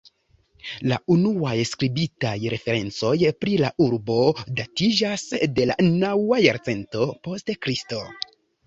[0.91, 3.13] La unuaj skribitaj referencoj
[3.45, 4.19] pri la urbo
[4.63, 5.29] datiĝas
[5.61, 8.07] de la naŭa jarcento post Kristo.